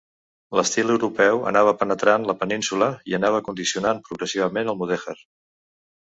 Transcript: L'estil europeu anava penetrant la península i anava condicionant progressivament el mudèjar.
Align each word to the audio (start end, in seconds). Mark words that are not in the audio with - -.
L'estil 0.59 0.91
europeu 0.91 1.41
anava 1.49 1.73
penetrant 1.81 2.25
la 2.29 2.35
península 2.39 2.87
i 3.11 3.17
anava 3.17 3.41
condicionant 3.49 4.01
progressivament 4.09 4.73
el 4.73 4.79
mudèjar. 4.81 5.15